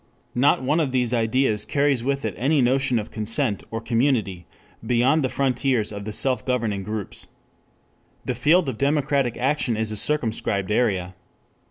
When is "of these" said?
0.79-1.13